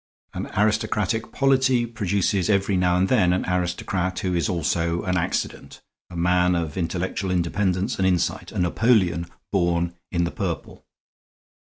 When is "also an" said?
4.49-5.15